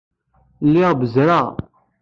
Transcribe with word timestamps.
Lliɣ 0.67 0.91
bezzreɣ. 0.99 1.45